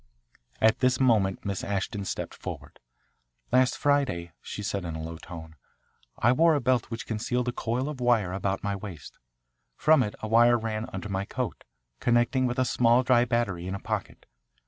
[0.59, 2.79] At this moment Miss Ashton stepped forward.
[3.51, 5.57] "Last Friday," she said in a low tone,
[6.17, 9.19] "I wore a belt which concealed a coil of wire about my waist.
[9.75, 11.63] From it a wire ran under my coat,
[11.99, 14.25] connecting with a small dry battery in a pocket.